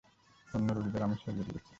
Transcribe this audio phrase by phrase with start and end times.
[0.47, 1.69] অন্য রোগীদের আমি স্যরিয়ে দিয়েছি।